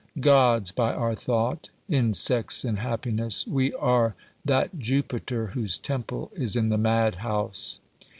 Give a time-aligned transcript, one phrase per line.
[0.19, 6.69] Gods by our thought, insects in happiness, we are that Jupiter whose temple is in
[6.69, 7.79] the madhouse.